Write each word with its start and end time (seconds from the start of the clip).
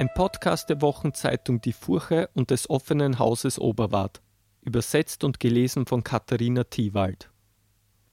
Ein 0.00 0.14
Podcast 0.14 0.68
der 0.68 0.80
Wochenzeitung 0.80 1.60
Die 1.60 1.72
Furche 1.72 2.30
und 2.34 2.50
des 2.50 2.70
offenen 2.70 3.18
Hauses 3.18 3.58
Oberwart. 3.58 4.20
Übersetzt 4.62 5.24
und 5.24 5.40
gelesen 5.40 5.86
von 5.86 6.04
Katharina 6.04 6.62
Thiewald. 6.62 7.28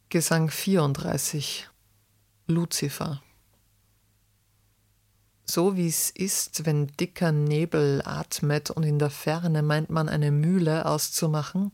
Gesang 0.10 0.50
34 0.50 1.70
Luzifer 2.48 3.22
So 5.46 5.78
wie 5.78 5.88
es 5.88 6.10
ist, 6.10 6.66
wenn 6.66 6.88
dicker 6.88 7.32
Nebel 7.32 8.02
atmet 8.04 8.72
und 8.72 8.82
in 8.82 8.98
der 8.98 9.12
Ferne 9.12 9.62
meint 9.62 9.92
man 9.92 10.10
eine 10.10 10.32
Mühle 10.32 10.88
auszumachen, 10.88 11.72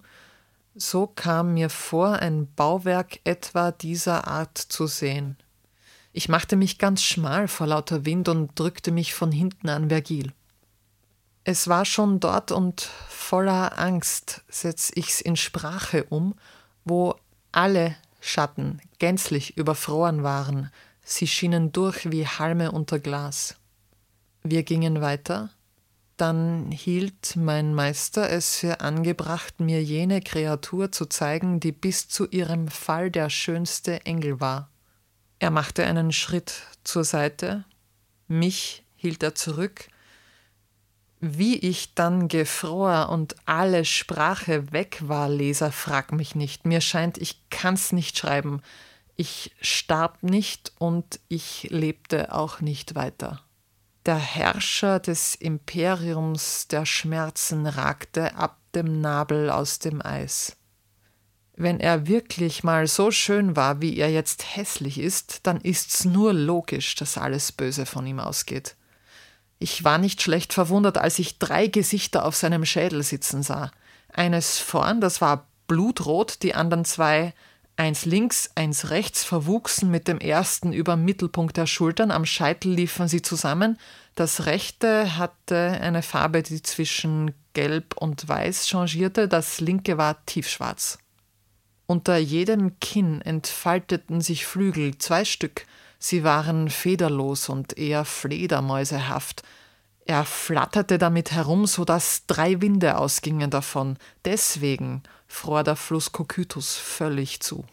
so 0.75 1.07
kam 1.07 1.53
mir 1.53 1.69
vor, 1.69 2.19
ein 2.19 2.53
Bauwerk 2.53 3.21
etwa 3.23 3.71
dieser 3.71 4.27
Art 4.27 4.57
zu 4.57 4.87
sehen. 4.87 5.37
Ich 6.13 6.27
machte 6.27 6.55
mich 6.55 6.77
ganz 6.77 7.03
schmal 7.03 7.47
vor 7.47 7.67
lauter 7.67 8.05
Wind 8.05 8.27
und 8.27 8.57
drückte 8.59 8.91
mich 8.91 9.13
von 9.13 9.31
hinten 9.31 9.69
an 9.69 9.89
Vergil. 9.89 10.33
Es 11.43 11.67
war 11.67 11.85
schon 11.85 12.19
dort 12.19 12.51
und 12.51 12.81
voller 13.09 13.79
Angst 13.79 14.43
setz 14.47 14.91
ich's 14.93 15.21
in 15.21 15.35
Sprache 15.35 16.03
um, 16.05 16.35
wo 16.85 17.15
alle 17.51 17.95
Schatten 18.19 18.79
gänzlich 18.99 19.57
überfroren 19.57 20.21
waren, 20.21 20.69
sie 21.03 21.27
schienen 21.27 21.71
durch 21.71 22.11
wie 22.11 22.27
Halme 22.27 22.71
unter 22.71 22.99
Glas. 22.99 23.55
Wir 24.43 24.63
gingen 24.63 25.01
weiter, 25.01 25.49
dann 26.17 26.71
hielt 26.71 27.35
mein 27.35 27.73
Meister 27.73 28.29
es 28.29 28.57
für 28.57 28.81
angebracht, 28.81 29.59
mir 29.59 29.83
jene 29.83 30.21
Kreatur 30.21 30.91
zu 30.91 31.07
zeigen, 31.07 31.59
die 31.59 31.71
bis 31.71 32.09
zu 32.09 32.27
ihrem 32.27 32.67
Fall 32.67 33.09
der 33.09 33.29
schönste 33.29 34.05
Engel 34.05 34.39
war. 34.39 34.70
Er 35.41 35.49
machte 35.49 35.83
einen 35.83 36.11
Schritt 36.11 36.67
zur 36.83 37.03
Seite, 37.03 37.65
mich 38.27 38.85
hielt 38.95 39.23
er 39.23 39.33
zurück. 39.33 39.87
Wie 41.19 41.57
ich 41.57 41.95
dann 41.95 42.27
gefror 42.27 43.09
und 43.09 43.35
alle 43.47 43.83
Sprache 43.83 44.71
weg 44.71 44.99
war, 45.01 45.29
Leser, 45.29 45.71
frag 45.71 46.11
mich 46.11 46.35
nicht. 46.35 46.67
Mir 46.67 46.79
scheint, 46.79 47.17
ich 47.17 47.41
kann's 47.49 47.91
nicht 47.91 48.19
schreiben. 48.19 48.61
Ich 49.15 49.55
starb 49.61 50.21
nicht 50.21 50.73
und 50.77 51.19
ich 51.27 51.63
lebte 51.71 52.35
auch 52.35 52.61
nicht 52.61 52.93
weiter. 52.93 53.41
Der 54.05 54.17
Herrscher 54.17 54.99
des 54.99 55.33
Imperiums 55.33 56.67
der 56.67 56.85
Schmerzen 56.85 57.65
ragte 57.65 58.35
ab 58.35 58.59
dem 58.75 59.01
Nabel 59.01 59.49
aus 59.49 59.79
dem 59.79 60.05
Eis. 60.05 60.55
Wenn 61.61 61.79
er 61.79 62.07
wirklich 62.07 62.63
mal 62.63 62.87
so 62.87 63.11
schön 63.11 63.55
war, 63.55 63.81
wie 63.81 63.95
er 63.95 64.09
jetzt 64.09 64.55
hässlich 64.55 64.97
ist, 64.97 65.41
dann 65.43 65.61
ist's 65.61 66.05
nur 66.05 66.33
logisch, 66.33 66.95
dass 66.95 67.19
alles 67.19 67.51
Böse 67.51 67.85
von 67.85 68.07
ihm 68.07 68.19
ausgeht. 68.19 68.75
Ich 69.59 69.83
war 69.83 69.99
nicht 69.99 70.23
schlecht 70.23 70.53
verwundert, 70.53 70.97
als 70.97 71.19
ich 71.19 71.37
drei 71.37 71.67
Gesichter 71.67 72.25
auf 72.25 72.35
seinem 72.35 72.65
Schädel 72.65 73.03
sitzen 73.03 73.43
sah. 73.43 73.69
Eines 74.11 74.57
vorn, 74.57 75.01
das 75.01 75.21
war 75.21 75.49
blutrot, 75.67 76.41
die 76.41 76.55
anderen 76.55 76.83
zwei, 76.83 77.31
eins 77.75 78.05
links, 78.05 78.49
eins 78.55 78.89
rechts, 78.89 79.23
verwuchsen 79.23 79.91
mit 79.91 80.07
dem 80.07 80.17
ersten 80.17 80.73
über 80.73 80.95
Mittelpunkt 80.95 81.57
der 81.57 81.67
Schultern, 81.67 82.09
am 82.09 82.25
Scheitel 82.25 82.73
liefen 82.73 83.07
sie 83.07 83.21
zusammen. 83.21 83.77
Das 84.15 84.47
rechte 84.47 85.15
hatte 85.15 85.77
eine 85.79 86.01
Farbe, 86.01 86.41
die 86.41 86.63
zwischen 86.63 87.35
gelb 87.53 87.97
und 87.97 88.27
weiß 88.27 88.67
changierte, 88.67 89.27
das 89.27 89.59
linke 89.59 89.99
war 89.99 90.25
tiefschwarz. 90.25 90.97
Unter 91.91 92.15
jedem 92.15 92.79
Kinn 92.79 93.19
entfalteten 93.19 94.21
sich 94.21 94.45
Flügel, 94.45 94.97
zwei 94.97 95.25
Stück. 95.25 95.65
Sie 95.99 96.23
waren 96.23 96.69
federlos 96.69 97.49
und 97.49 97.77
eher 97.77 98.05
fledermäusehaft. 98.05 99.43
Er 100.05 100.23
flatterte 100.23 100.97
damit 100.97 101.33
herum, 101.33 101.65
so 101.65 101.83
dass 101.83 102.25
drei 102.27 102.61
Winde 102.61 102.97
ausgingen 102.97 103.49
davon. 103.49 103.97
Deswegen 104.23 105.03
fror 105.27 105.65
der 105.65 105.75
Fluss 105.75 106.13
Kokytus 106.13 106.77
völlig 106.77 107.41
zu. 107.41 107.65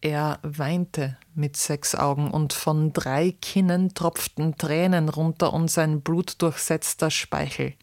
Er 0.00 0.38
weinte 0.42 1.18
mit 1.34 1.58
sechs 1.58 1.94
Augen, 1.94 2.30
und 2.30 2.54
von 2.54 2.94
drei 2.94 3.32
Kinnen 3.42 3.92
tropften 3.92 4.56
Tränen 4.56 5.10
runter 5.10 5.52
und 5.52 5.70
sein 5.70 6.00
blutdurchsetzter 6.00 7.10
Speichel. 7.10 7.74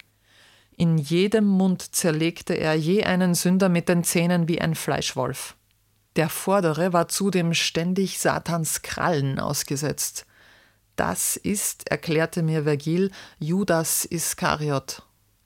In 0.83 0.97
jedem 0.97 1.45
Mund 1.45 1.95
zerlegte 1.95 2.55
er 2.55 2.73
je 2.73 3.05
einen 3.05 3.35
Sünder 3.35 3.69
mit 3.69 3.87
den 3.87 4.03
Zähnen 4.03 4.49
wie 4.49 4.59
ein 4.59 4.75
Fleischwolf. 4.75 5.55
Der 6.17 6.27
vordere 6.27 6.91
war 6.91 7.07
zudem 7.07 7.53
ständig 7.53 8.19
Satans 8.19 8.81
Krallen 8.81 9.39
ausgesetzt. 9.39 10.25
Das 10.97 11.37
ist, 11.37 11.89
erklärte 11.89 12.43
mir 12.43 12.63
Vergil, 12.63 13.11
Judas 13.39 14.03
Iskariot. 14.03 15.03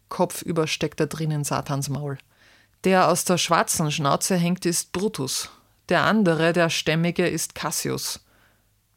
Kopfüber 0.10 0.66
steckt 0.66 1.00
er 1.02 1.06
drin 1.06 1.30
in 1.30 1.44
Satans 1.44 1.88
Maul. 1.88 2.18
Der 2.84 3.08
aus 3.08 3.24
der 3.24 3.38
schwarzen 3.38 3.92
Schnauze 3.92 4.38
hängt, 4.38 4.66
ist 4.66 4.92
Brutus. 4.92 5.52
Der 5.90 6.02
andere, 6.02 6.52
der 6.52 6.72
stämmige, 6.72 7.28
ist 7.28 7.54
Cassius. 7.54 8.26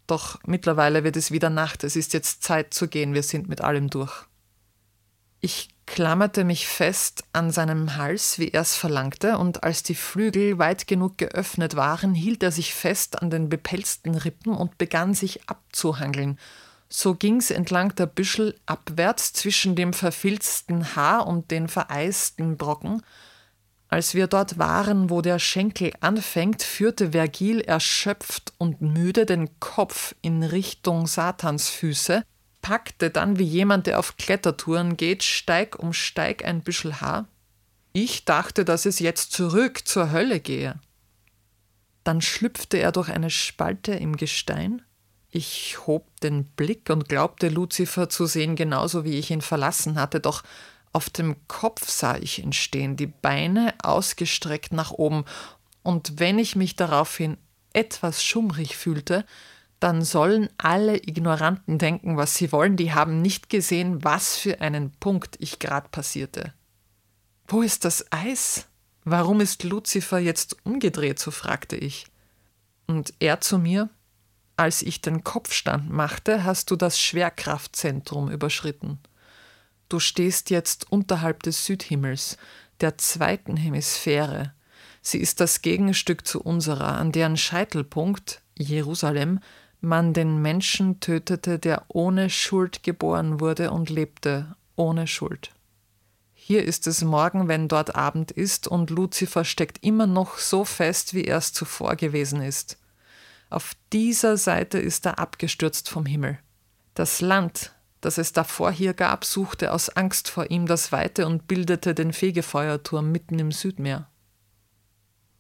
Doch 0.06 0.40
mittlerweile 0.46 1.04
wird 1.04 1.18
es 1.18 1.32
wieder 1.32 1.50
Nacht, 1.50 1.84
es 1.84 1.96
ist 1.96 2.14
jetzt 2.14 2.42
Zeit 2.42 2.72
zu 2.72 2.88
gehen, 2.88 3.12
wir 3.12 3.24
sind 3.24 3.46
mit 3.46 3.60
allem 3.60 3.90
durch. 3.90 4.24
Ich 5.42 5.68
klammerte 5.90 6.44
mich 6.44 6.68
fest 6.68 7.24
an 7.32 7.50
seinem 7.50 7.96
Hals, 7.96 8.38
wie 8.38 8.50
er 8.50 8.60
es 8.60 8.76
verlangte, 8.76 9.38
und 9.38 9.64
als 9.64 9.82
die 9.82 9.96
Flügel 9.96 10.56
weit 10.56 10.86
genug 10.86 11.18
geöffnet 11.18 11.74
waren, 11.74 12.14
hielt 12.14 12.44
er 12.44 12.52
sich 12.52 12.74
fest 12.74 13.20
an 13.20 13.28
den 13.28 13.48
bepelzten 13.48 14.14
Rippen 14.14 14.54
und 14.54 14.78
begann 14.78 15.14
sich 15.14 15.48
abzuhangeln. 15.48 16.38
So 16.88 17.16
ging's 17.16 17.50
entlang 17.50 17.92
der 17.96 18.06
Büschel 18.06 18.54
abwärts 18.66 19.32
zwischen 19.32 19.74
dem 19.74 19.92
verfilzten 19.92 20.94
Haar 20.94 21.26
und 21.26 21.50
den 21.50 21.66
vereisten 21.66 22.56
Brocken. 22.56 23.02
Als 23.88 24.14
wir 24.14 24.28
dort 24.28 24.58
waren, 24.58 25.10
wo 25.10 25.22
der 25.22 25.40
Schenkel 25.40 25.92
anfängt, 25.98 26.62
führte 26.62 27.10
Vergil 27.10 27.60
erschöpft 27.62 28.52
und 28.58 28.80
müde 28.80 29.26
den 29.26 29.58
Kopf 29.58 30.14
in 30.22 30.44
Richtung 30.44 31.08
Satans 31.08 31.68
Füße, 31.68 32.22
packte 32.62 33.10
dann 33.10 33.38
wie 33.38 33.44
jemand, 33.44 33.86
der 33.86 33.98
auf 33.98 34.16
Klettertouren 34.16 34.96
geht, 34.96 35.22
Steig 35.22 35.78
um 35.78 35.92
Steig 35.92 36.44
ein 36.44 36.62
Büschel 36.62 37.00
Haar. 37.00 37.28
Ich 37.92 38.24
dachte, 38.24 38.64
dass 38.64 38.86
es 38.86 38.98
jetzt 38.98 39.32
zurück 39.32 39.86
zur 39.86 40.12
Hölle 40.12 40.40
gehe. 40.40 40.78
Dann 42.04 42.20
schlüpfte 42.20 42.78
er 42.78 42.92
durch 42.92 43.10
eine 43.10 43.30
Spalte 43.30 43.92
im 43.92 44.16
Gestein. 44.16 44.82
Ich 45.30 45.86
hob 45.86 46.20
den 46.20 46.44
Blick 46.44 46.90
und 46.90 47.08
glaubte 47.08 47.48
Luzifer 47.48 48.08
zu 48.08 48.26
sehen, 48.26 48.56
genauso 48.56 49.04
wie 49.04 49.18
ich 49.18 49.30
ihn 49.30 49.42
verlassen 49.42 49.98
hatte, 49.98 50.20
doch 50.20 50.42
auf 50.92 51.08
dem 51.08 51.36
Kopf 51.46 51.88
sah 51.88 52.16
ich 52.16 52.42
ihn 52.42 52.52
stehen, 52.52 52.96
die 52.96 53.06
Beine 53.06 53.74
ausgestreckt 53.82 54.72
nach 54.72 54.90
oben, 54.90 55.24
und 55.82 56.18
wenn 56.18 56.38
ich 56.38 56.56
mich 56.56 56.76
daraufhin 56.76 57.38
etwas 57.72 58.22
schummrig 58.22 58.76
fühlte, 58.76 59.24
dann 59.80 60.04
sollen 60.04 60.50
alle 60.58 60.96
Ignoranten 60.98 61.78
denken, 61.78 62.16
was 62.16 62.34
sie 62.34 62.52
wollen, 62.52 62.76
die 62.76 62.92
haben 62.92 63.22
nicht 63.22 63.48
gesehen, 63.48 64.04
was 64.04 64.36
für 64.36 64.60
einen 64.60 64.92
Punkt 64.92 65.36
ich 65.40 65.58
grad 65.58 65.90
passierte. 65.90 66.52
Wo 67.48 67.62
ist 67.62 67.84
das 67.84 68.12
Eis? 68.12 68.68
Warum 69.04 69.40
ist 69.40 69.64
Luzifer 69.64 70.18
jetzt 70.18 70.56
umgedreht? 70.64 71.18
so 71.18 71.30
fragte 71.30 71.76
ich. 71.76 72.06
Und 72.86 73.14
er 73.18 73.40
zu 73.40 73.58
mir, 73.58 73.88
als 74.56 74.82
ich 74.82 75.00
den 75.00 75.24
Kopfstand 75.24 75.90
machte, 75.90 76.44
hast 76.44 76.70
du 76.70 76.76
das 76.76 77.00
Schwerkraftzentrum 77.00 78.30
überschritten. 78.30 78.98
Du 79.88 79.98
stehst 79.98 80.50
jetzt 80.50 80.92
unterhalb 80.92 81.42
des 81.42 81.64
Südhimmels, 81.64 82.36
der 82.80 82.98
zweiten 82.98 83.56
Hemisphäre. 83.56 84.52
Sie 85.00 85.18
ist 85.18 85.40
das 85.40 85.62
Gegenstück 85.62 86.26
zu 86.26 86.42
unserer, 86.42 86.98
an 86.98 87.10
deren 87.10 87.38
Scheitelpunkt, 87.38 88.42
Jerusalem, 88.58 89.40
man 89.80 90.12
den 90.12 90.42
Menschen 90.42 91.00
tötete, 91.00 91.58
der 91.58 91.84
ohne 91.88 92.30
Schuld 92.30 92.82
geboren 92.82 93.40
wurde 93.40 93.70
und 93.70 93.90
lebte 93.90 94.54
ohne 94.76 95.06
Schuld. 95.06 95.50
Hier 96.34 96.64
ist 96.64 96.86
es 96.86 97.02
morgen, 97.02 97.48
wenn 97.48 97.68
dort 97.68 97.94
Abend 97.94 98.30
ist, 98.32 98.66
und 98.66 98.90
Luzifer 98.90 99.44
steckt 99.44 99.84
immer 99.84 100.06
noch 100.06 100.38
so 100.38 100.64
fest, 100.64 101.14
wie 101.14 101.24
er 101.24 101.38
es 101.38 101.52
zuvor 101.52 101.96
gewesen 101.96 102.42
ist. 102.42 102.76
Auf 103.50 103.76
dieser 103.92 104.36
Seite 104.36 104.78
ist 104.78 105.06
er 105.06 105.18
abgestürzt 105.18 105.88
vom 105.88 106.06
Himmel. 106.06 106.38
Das 106.94 107.20
Land, 107.20 107.72
das 108.00 108.18
es 108.18 108.32
davor 108.32 108.72
hier 108.72 108.94
gab, 108.94 109.24
suchte 109.24 109.72
aus 109.72 109.90
Angst 109.90 110.28
vor 110.28 110.50
ihm 110.50 110.66
das 110.66 110.92
Weite 110.92 111.26
und 111.26 111.46
bildete 111.46 111.94
den 111.94 112.12
Fegefeuerturm 112.12 113.12
mitten 113.12 113.38
im 113.38 113.52
Südmeer. 113.52 114.09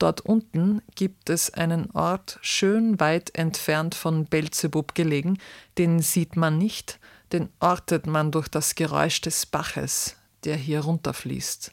Dort 0.00 0.22
unten 0.22 0.80
gibt 0.94 1.28
es 1.28 1.52
einen 1.52 1.90
Ort 1.90 2.38
schön 2.40 2.98
weit 3.00 3.34
entfernt 3.36 3.94
von 3.94 4.24
Belzebub 4.24 4.94
gelegen, 4.94 5.36
den 5.76 6.00
sieht 6.00 6.36
man 6.36 6.56
nicht, 6.56 6.98
den 7.32 7.50
ortet 7.60 8.06
man 8.06 8.32
durch 8.32 8.48
das 8.48 8.74
Geräusch 8.74 9.20
des 9.20 9.44
Baches, 9.44 10.16
der 10.44 10.56
hier 10.56 10.80
runterfließt. 10.80 11.72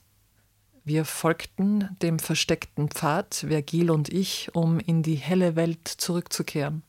Wir 0.84 1.06
folgten 1.06 1.96
dem 2.02 2.20
versteckten 2.20 2.90
Pfad, 2.90 3.46
Vergil 3.48 3.90
und 3.90 4.10
ich, 4.10 4.54
um 4.54 4.82
in 4.82 5.04
die 5.04 5.16
helle 5.16 5.56
Welt 5.56 5.88
zurückzukehren. 5.88 6.84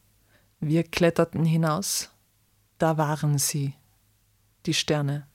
Wir 0.58 0.82
kletterten 0.82 1.44
hinaus, 1.44 2.10
da 2.78 2.98
waren 2.98 3.38
sie, 3.38 3.74
die 4.66 4.74
Sterne. 4.74 5.28